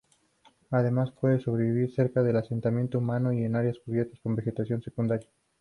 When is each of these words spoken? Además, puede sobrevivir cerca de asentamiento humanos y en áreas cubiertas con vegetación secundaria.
Además, 0.71 1.11
puede 1.11 1.39
sobrevivir 1.39 1.93
cerca 1.93 2.23
de 2.23 2.35
asentamiento 2.35 2.97
humanos 2.97 3.35
y 3.35 3.43
en 3.43 3.55
áreas 3.55 3.77
cubiertas 3.85 4.19
con 4.19 4.33
vegetación 4.35 4.81
secundaria. 4.81 5.27